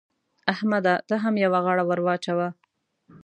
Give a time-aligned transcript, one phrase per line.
[0.53, 0.95] احمده!
[1.07, 2.47] ته هم يوه غاړه ور واچوه.